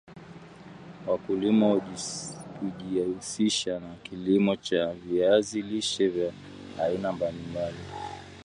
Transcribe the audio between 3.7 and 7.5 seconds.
na kilimo cha viazi lishe vya aina mbali